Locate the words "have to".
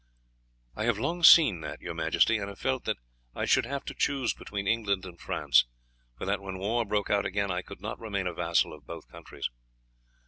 3.67-3.93